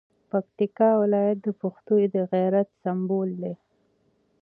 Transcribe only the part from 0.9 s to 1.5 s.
ولایت د